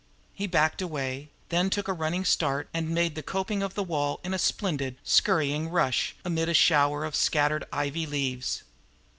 [0.33, 4.19] He backed away, then took a running start and made the coping of the wall
[4.23, 8.63] in a splendid, scurrying rush, amid a shower of scattered ivy leaves.